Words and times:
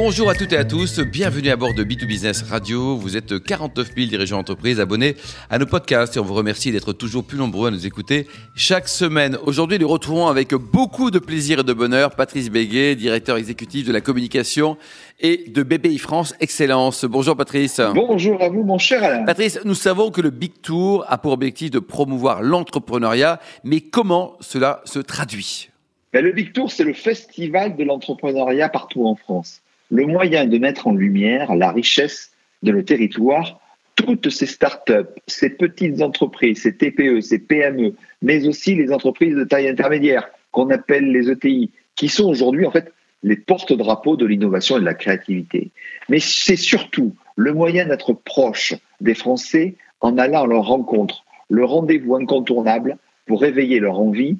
Bonjour 0.00 0.30
à 0.30 0.34
toutes 0.36 0.52
et 0.52 0.56
à 0.56 0.64
tous, 0.64 1.00
bienvenue 1.00 1.50
à 1.50 1.56
bord 1.56 1.74
de 1.74 1.82
B2Business 1.82 2.48
Radio. 2.48 2.94
Vous 2.94 3.16
êtes 3.16 3.42
49 3.42 3.96
000 3.96 4.06
dirigeants 4.06 4.36
d'entreprise 4.36 4.78
abonnés 4.78 5.16
à 5.50 5.58
nos 5.58 5.66
podcasts 5.66 6.16
et 6.16 6.20
on 6.20 6.24
vous 6.24 6.34
remercie 6.34 6.70
d'être 6.70 6.92
toujours 6.92 7.24
plus 7.24 7.36
nombreux 7.36 7.66
à 7.66 7.70
nous 7.72 7.84
écouter 7.84 8.28
chaque 8.54 8.86
semaine. 8.86 9.36
Aujourd'hui, 9.44 9.76
nous 9.76 9.88
retrouvons 9.88 10.28
avec 10.28 10.54
beaucoup 10.54 11.10
de 11.10 11.18
plaisir 11.18 11.58
et 11.58 11.62
de 11.64 11.72
bonheur 11.72 12.14
Patrice 12.14 12.48
Béguet, 12.48 12.94
directeur 12.94 13.38
exécutif 13.38 13.88
de 13.88 13.92
la 13.92 14.00
communication 14.00 14.76
et 15.18 15.46
de 15.48 15.64
BPI 15.64 15.98
France 15.98 16.32
Excellence. 16.38 17.04
Bonjour 17.04 17.36
Patrice. 17.36 17.80
Bonjour 17.92 18.40
à 18.40 18.50
vous 18.50 18.62
mon 18.62 18.78
cher 18.78 19.02
Alain. 19.02 19.24
Patrice, 19.24 19.58
nous 19.64 19.74
savons 19.74 20.12
que 20.12 20.20
le 20.20 20.30
Big 20.30 20.62
Tour 20.62 21.06
a 21.08 21.18
pour 21.18 21.32
objectif 21.32 21.72
de 21.72 21.80
promouvoir 21.80 22.42
l'entrepreneuriat, 22.42 23.40
mais 23.64 23.80
comment 23.80 24.36
cela 24.38 24.80
se 24.84 25.00
traduit? 25.00 25.70
Ben, 26.12 26.24
Le 26.24 26.30
Big 26.30 26.52
Tour, 26.52 26.70
c'est 26.70 26.84
le 26.84 26.94
festival 26.94 27.74
de 27.74 27.82
l'entrepreneuriat 27.82 28.68
partout 28.68 29.04
en 29.04 29.16
France 29.16 29.60
le 29.90 30.06
moyen 30.06 30.46
de 30.46 30.58
mettre 30.58 30.86
en 30.86 30.92
lumière 30.92 31.54
la 31.54 31.72
richesse 31.72 32.32
de 32.62 32.72
nos 32.72 32.82
territoires, 32.82 33.60
toutes 33.94 34.30
ces 34.30 34.46
start-up, 34.46 35.18
ces 35.26 35.50
petites 35.50 36.02
entreprises, 36.02 36.62
ces 36.62 36.76
TPE, 36.76 37.20
ces 37.20 37.38
PME, 37.38 37.94
mais 38.22 38.46
aussi 38.46 38.74
les 38.74 38.92
entreprises 38.92 39.34
de 39.34 39.44
taille 39.44 39.68
intermédiaire 39.68 40.28
qu'on 40.52 40.70
appelle 40.70 41.10
les 41.10 41.30
ETI, 41.30 41.70
qui 41.96 42.08
sont 42.08 42.28
aujourd'hui 42.28 42.66
en 42.66 42.70
fait 42.70 42.92
les 43.22 43.36
porte-drapeaux 43.36 44.16
de 44.16 44.24
l'innovation 44.24 44.76
et 44.76 44.80
de 44.80 44.84
la 44.84 44.94
créativité. 44.94 45.70
Mais 46.08 46.20
c'est 46.20 46.56
surtout 46.56 47.14
le 47.36 47.52
moyen 47.52 47.86
d'être 47.86 48.12
proche 48.12 48.74
des 49.00 49.14
Français 49.14 49.74
en 50.00 50.16
allant 50.18 50.44
à 50.44 50.46
leur 50.46 50.66
rencontre, 50.66 51.24
le 51.48 51.64
rendez-vous 51.64 52.14
incontournable 52.14 52.98
pour 53.26 53.40
réveiller 53.40 53.80
leur 53.80 53.98
envie 53.98 54.38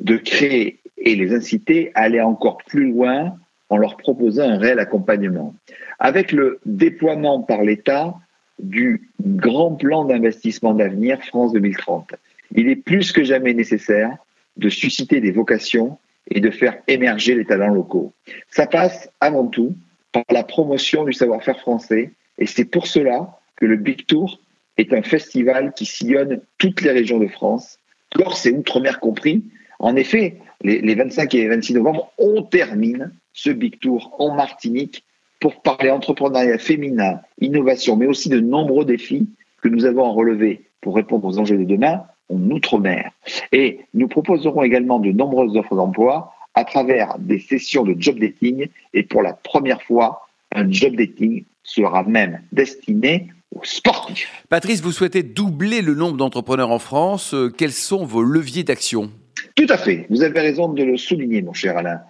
de 0.00 0.16
créer 0.16 0.78
et 0.98 1.14
les 1.16 1.34
inciter 1.34 1.90
à 1.94 2.02
aller 2.02 2.20
encore 2.20 2.58
plus 2.58 2.90
loin 2.90 3.36
en 3.70 3.76
leur 3.76 3.96
proposant 3.96 4.48
un 4.48 4.58
réel 4.58 4.78
accompagnement. 4.78 5.54
Avec 5.98 6.32
le 6.32 6.60
déploiement 6.64 7.42
par 7.42 7.62
l'État 7.62 8.14
du 8.58 9.10
grand 9.20 9.74
plan 9.74 10.04
d'investissement 10.04 10.74
d'avenir 10.74 11.22
France 11.22 11.52
2030, 11.52 12.14
il 12.54 12.68
est 12.68 12.76
plus 12.76 13.12
que 13.12 13.24
jamais 13.24 13.54
nécessaire 13.54 14.16
de 14.56 14.68
susciter 14.68 15.20
des 15.20 15.30
vocations 15.30 15.98
et 16.30 16.40
de 16.40 16.50
faire 16.50 16.76
émerger 16.88 17.34
les 17.34 17.44
talents 17.44 17.72
locaux. 17.72 18.12
Ça 18.50 18.66
passe 18.66 19.10
avant 19.20 19.46
tout 19.46 19.74
par 20.12 20.24
la 20.30 20.42
promotion 20.42 21.04
du 21.04 21.12
savoir-faire 21.12 21.60
français 21.60 22.12
et 22.38 22.46
c'est 22.46 22.64
pour 22.64 22.86
cela 22.86 23.38
que 23.56 23.66
le 23.66 23.76
Big 23.76 24.06
Tour 24.06 24.40
est 24.76 24.92
un 24.92 25.02
festival 25.02 25.72
qui 25.74 25.84
sillonne 25.84 26.40
toutes 26.58 26.82
les 26.82 26.90
régions 26.90 27.18
de 27.18 27.26
France, 27.26 27.78
Corse 28.14 28.46
et 28.46 28.52
Outre-mer 28.52 29.00
compris. 29.00 29.44
En 29.80 29.96
effet, 29.96 30.38
les, 30.62 30.80
les 30.80 30.94
25 30.94 31.34
et 31.34 31.48
26 31.48 31.74
novembre, 31.74 32.12
on 32.18 32.42
termine 32.42 33.12
ce 33.32 33.50
Big 33.50 33.78
Tour 33.78 34.14
en 34.18 34.34
Martinique 34.34 35.04
pour 35.40 35.62
parler 35.62 35.90
entrepreneuriat 35.90 36.58
féminin, 36.58 37.20
innovation, 37.40 37.96
mais 37.96 38.06
aussi 38.06 38.28
de 38.28 38.40
nombreux 38.40 38.84
défis 38.84 39.28
que 39.62 39.68
nous 39.68 39.84
avons 39.84 40.04
à 40.04 40.12
relever 40.12 40.64
pour 40.80 40.96
répondre 40.96 41.26
aux 41.26 41.38
enjeux 41.38 41.58
de 41.58 41.64
demain 41.64 42.02
en 42.28 42.50
Outre-mer. 42.50 43.10
Et 43.52 43.80
nous 43.94 44.08
proposerons 44.08 44.62
également 44.62 44.98
de 44.98 45.12
nombreuses 45.12 45.56
offres 45.56 45.76
d'emploi 45.76 46.32
à 46.54 46.64
travers 46.64 47.16
des 47.18 47.38
sessions 47.38 47.84
de 47.84 47.94
job 47.98 48.18
dating 48.18 48.68
et 48.92 49.02
pour 49.02 49.22
la 49.22 49.32
première 49.32 49.82
fois, 49.82 50.26
un 50.52 50.70
job 50.70 50.96
dating 50.96 51.44
sera 51.62 52.02
même 52.02 52.40
destiné 52.52 53.28
aux 53.54 53.64
sportifs. 53.64 54.44
Patrice, 54.48 54.82
vous 54.82 54.92
souhaitez 54.92 55.22
doubler 55.22 55.82
le 55.82 55.94
nombre 55.94 56.16
d'entrepreneurs 56.16 56.70
en 56.70 56.78
France. 56.78 57.34
Quels 57.56 57.72
sont 57.72 58.04
vos 58.04 58.22
leviers 58.22 58.64
d'action? 58.64 59.10
Tout 59.54 59.66
à 59.68 59.76
fait. 59.76 60.06
Vous 60.10 60.22
avez 60.22 60.40
raison 60.40 60.68
de 60.72 60.82
le 60.82 60.96
souligner, 60.96 61.42
mon 61.42 61.52
cher 61.52 61.76
Alain. 61.76 62.00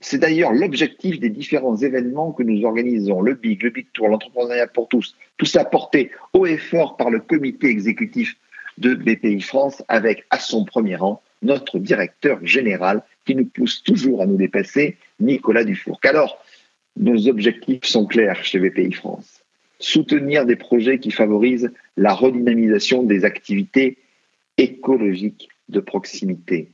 C'est 0.00 0.18
d'ailleurs 0.18 0.52
l'objectif 0.52 1.20
des 1.20 1.30
différents 1.30 1.76
événements 1.76 2.32
que 2.32 2.42
nous 2.42 2.64
organisons, 2.64 3.20
le 3.20 3.34
BIG, 3.34 3.62
le 3.62 3.70
Big 3.70 3.86
Tour, 3.92 4.08
l'entrepreneuriat 4.08 4.66
pour 4.66 4.88
tous, 4.88 5.16
tout 5.36 5.46
ça 5.46 5.64
porté 5.64 6.10
haut 6.32 6.46
et 6.46 6.56
fort 6.56 6.96
par 6.96 7.10
le 7.10 7.20
comité 7.20 7.68
exécutif 7.68 8.36
de 8.78 8.94
BPI 8.94 9.40
France 9.42 9.82
avec 9.88 10.24
à 10.30 10.38
son 10.38 10.64
premier 10.64 10.96
rang 10.96 11.22
notre 11.42 11.78
directeur 11.78 12.44
général 12.44 13.02
qui 13.24 13.34
nous 13.34 13.46
pousse 13.46 13.82
toujours 13.82 14.22
à 14.22 14.26
nous 14.26 14.36
dépasser, 14.36 14.96
Nicolas 15.20 15.64
Dufourc. 15.64 16.00
Alors, 16.04 16.42
nos 16.96 17.28
objectifs 17.28 17.84
sont 17.84 18.06
clairs 18.06 18.42
chez 18.44 18.58
BPI 18.58 18.92
France. 18.92 19.42
Soutenir 19.78 20.44
des 20.44 20.56
projets 20.56 20.98
qui 20.98 21.10
favorisent 21.10 21.70
la 21.96 22.12
redynamisation 22.12 23.02
des 23.02 23.24
activités 23.24 23.98
écologiques 24.58 25.48
de 25.68 25.80
proximité 25.80 26.68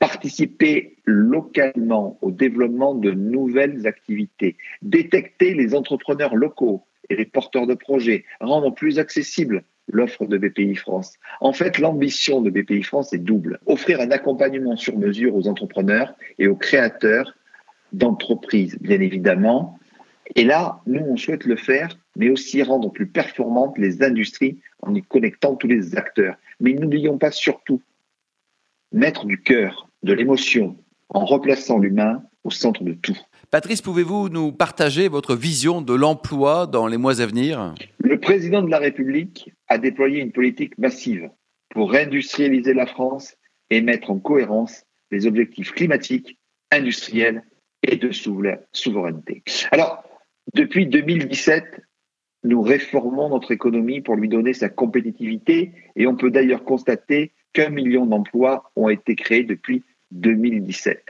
participer 0.00 0.96
localement 1.04 2.18
au 2.22 2.32
développement 2.32 2.94
de 2.94 3.12
nouvelles 3.12 3.86
activités, 3.86 4.56
détecter 4.82 5.54
les 5.54 5.74
entrepreneurs 5.74 6.34
locaux 6.34 6.82
et 7.10 7.16
les 7.16 7.26
porteurs 7.26 7.66
de 7.66 7.74
projets, 7.74 8.24
rendre 8.40 8.74
plus 8.74 8.98
accessible 8.98 9.62
l'offre 9.92 10.24
de 10.24 10.38
BPI 10.38 10.74
France. 10.74 11.18
En 11.40 11.52
fait, 11.52 11.78
l'ambition 11.78 12.40
de 12.40 12.48
BPI 12.48 12.82
France 12.82 13.12
est 13.12 13.18
double. 13.18 13.60
Offrir 13.66 14.00
un 14.00 14.10
accompagnement 14.10 14.76
sur 14.76 14.96
mesure 14.96 15.34
aux 15.34 15.46
entrepreneurs 15.46 16.14
et 16.38 16.48
aux 16.48 16.56
créateurs 16.56 17.36
d'entreprises, 17.92 18.78
bien 18.80 19.00
évidemment. 19.00 19.78
Et 20.34 20.44
là, 20.44 20.80
nous, 20.86 21.04
on 21.04 21.16
souhaite 21.16 21.44
le 21.44 21.56
faire, 21.56 21.98
mais 22.16 22.30
aussi 22.30 22.62
rendre 22.62 22.90
plus 22.90 23.06
performantes 23.06 23.76
les 23.76 24.02
industries 24.02 24.60
en 24.80 24.94
y 24.94 25.02
connectant 25.02 25.56
tous 25.56 25.66
les 25.66 25.96
acteurs. 25.96 26.36
Mais 26.58 26.72
n'oublions 26.72 27.18
pas 27.18 27.32
surtout 27.32 27.82
mettre 28.92 29.26
du 29.26 29.42
cœur 29.42 29.89
de 30.02 30.12
l'émotion 30.12 30.76
en 31.08 31.24
replaçant 31.24 31.78
l'humain 31.78 32.22
au 32.44 32.50
centre 32.50 32.84
de 32.84 32.92
tout. 32.92 33.18
Patrice, 33.50 33.82
pouvez-vous 33.82 34.28
nous 34.28 34.52
partager 34.52 35.08
votre 35.08 35.34
vision 35.34 35.82
de 35.82 35.92
l'emploi 35.92 36.66
dans 36.66 36.86
les 36.86 36.96
mois 36.96 37.20
à 37.20 37.26
venir? 37.26 37.74
Le 37.98 38.18
président 38.18 38.62
de 38.62 38.70
la 38.70 38.78
République 38.78 39.52
a 39.68 39.78
déployé 39.78 40.20
une 40.20 40.32
politique 40.32 40.78
massive 40.78 41.30
pour 41.70 41.90
réindustrialiser 41.90 42.74
la 42.74 42.86
France 42.86 43.36
et 43.70 43.80
mettre 43.80 44.10
en 44.10 44.18
cohérence 44.18 44.84
les 45.10 45.26
objectifs 45.26 45.72
climatiques, 45.72 46.38
industriels 46.70 47.42
et 47.82 47.96
de 47.96 48.10
souveraineté. 48.72 49.42
Alors, 49.72 50.04
depuis 50.54 50.86
2017, 50.86 51.82
nous 52.44 52.62
réformons 52.62 53.28
notre 53.28 53.52
économie 53.52 54.00
pour 54.00 54.16
lui 54.16 54.28
donner 54.28 54.52
sa 54.52 54.68
compétitivité 54.68 55.72
et 55.96 56.06
on 56.06 56.16
peut 56.16 56.30
d'ailleurs 56.30 56.64
constater 56.64 57.32
qu'un 57.52 57.70
million 57.70 58.06
d'emplois 58.06 58.70
ont 58.76 58.88
été 58.88 59.14
créés 59.14 59.44
depuis 59.44 59.82
2017. 60.12 61.04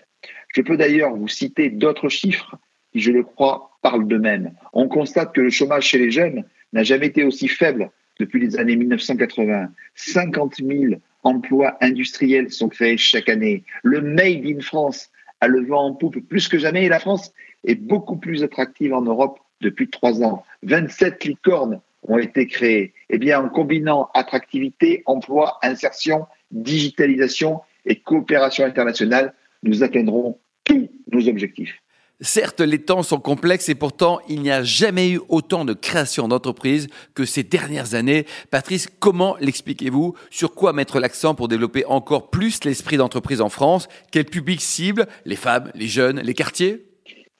Je 0.54 0.62
peux 0.62 0.76
d'ailleurs 0.76 1.14
vous 1.14 1.28
citer 1.28 1.70
d'autres 1.70 2.08
chiffres 2.08 2.56
qui, 2.92 3.00
je 3.00 3.12
le 3.12 3.22
crois, 3.22 3.70
parlent 3.82 4.06
d'eux-mêmes. 4.06 4.52
On 4.72 4.88
constate 4.88 5.34
que 5.34 5.40
le 5.40 5.50
chômage 5.50 5.84
chez 5.84 5.98
les 5.98 6.10
jeunes 6.10 6.44
n'a 6.72 6.82
jamais 6.82 7.06
été 7.06 7.24
aussi 7.24 7.48
faible 7.48 7.90
depuis 8.18 8.40
les 8.40 8.56
années 8.58 8.76
1980. 8.76 9.70
50 9.94 10.56
000 10.56 10.94
emplois 11.22 11.76
industriels 11.80 12.50
sont 12.50 12.68
créés 12.68 12.96
chaque 12.96 13.28
année. 13.28 13.64
Le 13.82 14.00
Made 14.00 14.44
in 14.46 14.60
France 14.60 15.10
a 15.40 15.48
le 15.48 15.64
vent 15.64 15.86
en 15.86 15.94
poupe 15.94 16.18
plus 16.28 16.48
que 16.48 16.58
jamais 16.58 16.84
et 16.84 16.88
la 16.88 17.00
France 17.00 17.32
est 17.64 17.76
beaucoup 17.76 18.16
plus 18.16 18.42
attractive 18.42 18.92
en 18.92 19.02
Europe 19.02 19.38
depuis 19.60 19.88
trois 19.88 20.22
ans. 20.22 20.44
27 20.62 21.24
licornes 21.24 21.80
ont 22.08 22.18
été 22.18 22.46
créées. 22.46 22.94
Eh 23.10 23.18
bien, 23.18 23.42
en 23.42 23.48
combinant 23.48 24.08
attractivité, 24.14 25.02
emploi, 25.06 25.58
insertion, 25.62 26.26
digitalisation 26.50 27.60
et 27.90 27.96
coopération 27.96 28.64
internationale, 28.64 29.34
nous 29.64 29.82
atteindrons 29.82 30.38
tous 30.64 30.88
nos 31.12 31.28
objectifs. 31.28 31.74
Certes, 32.22 32.60
les 32.60 32.78
temps 32.78 33.02
sont 33.02 33.18
complexes 33.18 33.68
et 33.68 33.74
pourtant, 33.74 34.20
il 34.28 34.42
n'y 34.42 34.50
a 34.50 34.62
jamais 34.62 35.10
eu 35.10 35.20
autant 35.28 35.64
de 35.64 35.72
création 35.72 36.28
d'entreprises 36.28 36.86
que 37.14 37.24
ces 37.24 37.42
dernières 37.42 37.94
années. 37.94 38.26
Patrice, 38.50 38.88
comment 39.00 39.36
l'expliquez-vous? 39.40 40.14
Sur 40.30 40.54
quoi 40.54 40.72
mettre 40.72 41.00
l'accent 41.00 41.34
pour 41.34 41.48
développer 41.48 41.84
encore 41.86 42.30
plus 42.30 42.62
l'esprit 42.64 42.98
d'entreprise 42.98 43.40
en 43.40 43.48
France? 43.48 43.88
Quel 44.12 44.26
public 44.26 44.60
cible? 44.60 45.06
Les 45.24 45.36
femmes, 45.36 45.72
les 45.74 45.88
jeunes, 45.88 46.20
les 46.20 46.34
quartiers? 46.34 46.86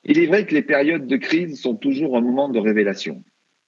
Il 0.05 0.19
est 0.19 0.27
vrai 0.27 0.47
que 0.47 0.55
les 0.55 0.63
périodes 0.63 1.07
de 1.07 1.17
crise 1.17 1.61
sont 1.61 1.77
toujours 1.77 2.17
un 2.17 2.23
moment 2.23 2.49
de 2.49 2.59
révélation. 2.59 3.23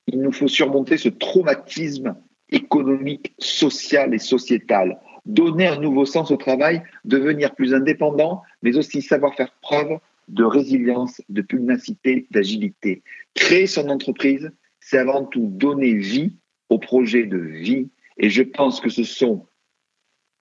Il 0.08 0.20
nous 0.20 0.32
faut 0.32 0.49
surmonter 0.49 0.96
ce 0.96 1.11
traumatisme 1.11 2.17
économique, 2.49 3.35
social 3.38 4.14
et 4.14 4.19
sociétal 4.19 4.99
donner 5.25 5.67
un 5.67 5.79
nouveau 5.79 6.05
sens 6.05 6.31
au 6.31 6.37
travail, 6.37 6.83
devenir 7.05 7.55
plus 7.55 7.75
indépendant, 7.75 8.43
mais 8.63 8.77
aussi 8.77 9.03
savoir 9.03 9.35
faire 9.35 9.53
preuve 9.63 9.99
de 10.29 10.45
résilience, 10.45 11.21
de 11.29 11.43
pugnacité, 11.43 12.27
d'agilité. 12.31 13.03
Créer 13.35 13.67
son 13.67 13.89
entreprise, 13.89 14.51
c'est 14.81 14.99
avant 14.99 15.25
tout 15.25 15.47
donner 15.47 15.95
vie 15.95 16.33
au 16.69 16.79
projet 16.79 17.25
de 17.25 17.39
vie. 17.39 17.89
Et 18.19 18.31
je 18.31 18.43
pense 18.43 18.81
que 18.81 18.91
ce 18.91 19.05
sont 19.05 19.47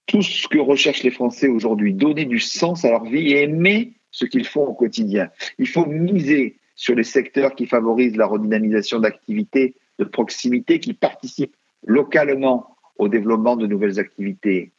tout 0.08 0.22
ce 0.22 0.48
que 0.48 0.58
recherchent 0.58 1.04
les 1.04 1.12
Français 1.12 1.48
aujourd'hui, 1.48 1.94
donner 1.94 2.26
du 2.26 2.40
sens 2.40 2.84
à 2.86 2.90
leur 2.90 3.06
vie 3.06 3.32
et 3.32 3.44
aimer 3.44 3.94
ce 4.12 4.26
qu'ils 4.26 4.46
font 4.46 4.66
au 4.66 4.74
quotidien. 4.74 5.30
Il 5.58 5.68
faut 5.68 5.86
miser 5.86 6.58
sur 6.76 6.96
les 6.96 7.04
secteurs 7.04 7.56
qui 7.56 7.66
favorisent 7.66 8.18
la 8.18 8.26
redynamisation 8.26 9.00
d'activités 9.00 9.76
de 10.00 10.04
proximité, 10.04 10.80
qui 10.80 10.94
participent 10.94 11.56
localement 11.86 12.71
au 13.02 13.10
développement 13.10 13.56
de 13.56 13.66
nouvelles 13.66 14.00
activités. 14.00 14.72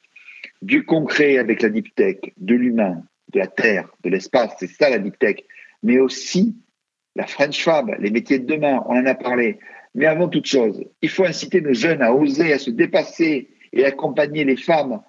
du 0.60 0.84
concret 0.84 1.38
avec 1.38 1.60
la 1.60 1.68
deep 1.68 1.92
tech, 1.94 2.18
de 2.36 2.54
l'humain, 2.54 3.02
de 3.32 3.40
la 3.40 3.48
terre, 3.48 3.88
de 4.04 4.10
l'espace, 4.10 4.52
c'est 4.58 4.68
ça 4.68 4.90
la 4.90 4.98
deep 4.98 5.18
tech, 5.18 5.36
mais 5.82 5.98
aussi 5.98 6.56
la 7.16 7.26
French 7.26 7.62
Fab, 7.64 7.90
les 7.98 8.10
métiers 8.10 8.38
de 8.38 8.46
demain, 8.46 8.82
on 8.86 8.96
en 8.96 9.06
a 9.06 9.14
parlé. 9.14 9.58
Mais 9.96 10.06
avant 10.06 10.28
toute 10.28 10.46
chose, 10.46 10.84
il 11.02 11.08
faut 11.08 11.24
inciter 11.24 11.60
nos 11.60 11.74
jeunes 11.74 12.00
à 12.00 12.12
oser, 12.12 12.52
à 12.52 12.58
se 12.58 12.70
dépasser 12.70 13.48
et 13.72 13.84
accompagner 13.84 14.44
les 14.44 14.56
femmes 14.56 15.00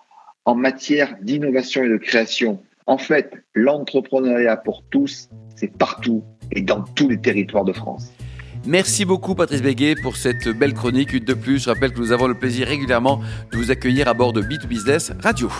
en 0.46 0.56
matière 0.56 1.16
d'innovation 1.22 1.84
et 1.84 1.90
de 1.90 1.98
création. 1.98 2.64
En 2.88 2.98
fait, 2.98 3.34
l'entrepreneuriat 3.54 4.58
pour 4.58 4.84
tous, 4.90 5.30
c'est 5.56 5.72
partout 5.78 6.24
et 6.52 6.62
dans 6.62 6.82
tous 6.82 7.10
les 7.10 7.18
territoires 7.18 7.66
de 7.66 7.74
France. 7.74 8.12
Merci 8.66 9.04
beaucoup 9.04 9.36
Patrice 9.36 9.62
Béguet 9.62 9.96
pour 10.02 10.16
cette 10.16 10.48
belle 10.48 10.74
chronique. 10.74 11.12
Une 11.12 11.26
de 11.26 11.34
plus, 11.34 11.64
je 11.64 11.70
rappelle 11.70 11.92
que 11.92 12.00
nous 12.00 12.14
avons 12.14 12.28
le 12.28 12.34
plaisir 12.34 12.68
régulièrement 12.68 13.22
de 13.52 13.58
vous 13.58 13.72
accueillir 13.72 14.08
à 14.08 14.14
bord 14.14 14.32
de 14.32 14.42
B2Business 14.42 15.12
Radio. 15.22 15.52